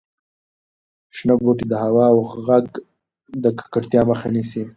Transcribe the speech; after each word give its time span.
شنه 1.17 1.33
بوټي 1.41 1.65
د 1.69 1.73
هوا 1.83 2.05
او 2.13 2.19
غږ 2.45 2.65
د 3.43 3.45
ککړتیا 3.57 4.01
مخه 4.09 4.27
نیسي. 4.35 4.63